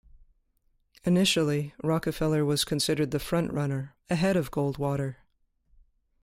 Initially, 1.03 1.75
Rockefeller 1.83 2.43
was 2.43 2.65
considered 2.65 3.11
the 3.11 3.19
front-runner, 3.19 3.93
ahead 4.09 4.35
of 4.35 4.49
Goldwater. 4.49 5.17